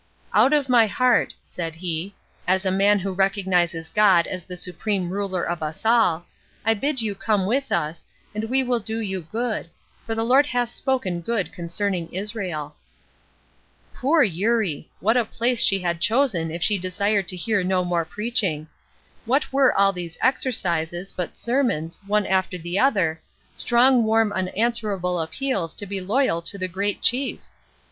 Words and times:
"Out 0.33 0.51
of 0.51 0.67
my 0.67 0.87
heart," 0.87 1.35
said 1.43 1.75
he: 1.75 2.15
"as 2.47 2.65
a 2.65 2.71
man 2.71 2.97
who 2.97 3.13
recognizes 3.13 3.87
God 3.87 4.25
as 4.25 4.45
the 4.45 4.57
supreme 4.57 5.11
ruler 5.11 5.43
of 5.47 5.61
us 5.61 5.85
all, 5.85 6.25
I 6.65 6.73
bid 6.73 7.03
you 7.03 7.13
come 7.13 7.45
with 7.45 7.71
us, 7.71 8.03
and 8.33 8.45
we 8.45 8.63
will 8.63 8.79
do 8.79 8.97
you 8.97 9.21
good, 9.31 9.69
for 10.03 10.15
the 10.15 10.25
Lord 10.25 10.47
hath 10.47 10.69
spoken 10.71 11.21
good 11.21 11.53
concerning 11.53 12.11
Israel." 12.11 12.73
Poor 13.93 14.23
Eurie! 14.23 14.89
What 15.01 15.17
a 15.17 15.23
place 15.23 15.61
she 15.61 15.77
had 15.81 16.01
chosen 16.01 16.49
if 16.49 16.63
she 16.63 16.79
desired 16.79 17.27
to 17.27 17.35
hear 17.35 17.63
no 17.63 17.85
more 17.85 18.03
preaching. 18.03 18.67
What 19.25 19.53
were 19.53 19.71
all 19.71 19.93
these 19.93 20.17
exercises, 20.19 21.13
but 21.15 21.37
sermons, 21.37 21.99
one 22.07 22.25
after 22.25 22.57
the 22.57 22.79
other, 22.79 23.21
strong 23.53 24.03
warm 24.03 24.31
unanswerable 24.33 25.19
appeals 25.21 25.75
to 25.75 25.85
be 25.85 26.01
loyal 26.01 26.41
to 26.41 26.57
the 26.57 26.67
Great 26.67 27.03
Chief? 27.03 27.39